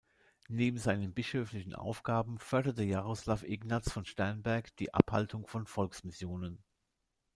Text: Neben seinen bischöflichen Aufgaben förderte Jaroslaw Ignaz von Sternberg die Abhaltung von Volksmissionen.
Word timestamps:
Neben 0.49 0.79
seinen 0.79 1.13
bischöflichen 1.13 1.75
Aufgaben 1.75 2.39
förderte 2.39 2.81
Jaroslaw 2.83 3.43
Ignaz 3.45 3.91
von 3.91 4.03
Sternberg 4.03 4.75
die 4.77 4.95
Abhaltung 4.95 5.45
von 5.45 5.67
Volksmissionen. 5.67 6.63